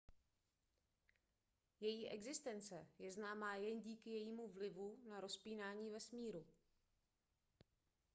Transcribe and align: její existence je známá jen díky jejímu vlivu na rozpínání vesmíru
její 1.79 2.09
existence 2.09 2.87
je 2.99 3.11
známá 3.11 3.55
jen 3.55 3.81
díky 3.81 4.09
jejímu 4.09 4.47
vlivu 4.51 4.97
na 5.09 5.19
rozpínání 5.21 5.89
vesmíru 5.89 6.45